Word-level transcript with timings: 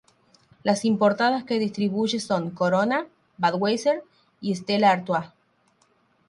Las 0.63 0.83
importadas 0.83 1.43
que 1.43 1.59
distribuye 1.59 2.19
son 2.19 2.49
Corona, 2.49 3.05
Budweiser 3.37 4.03
y 4.39 4.55
Stella 4.55 4.89
Artois. 4.89 5.27